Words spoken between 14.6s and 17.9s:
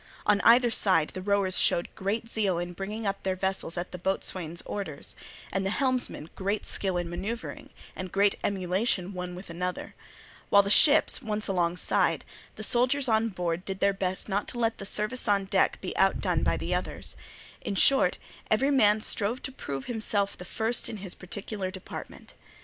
the service on deck be outdone by the others; in